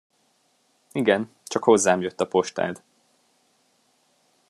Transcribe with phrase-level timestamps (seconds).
[0.91, 2.83] Igen, csak hozzám jött a postád.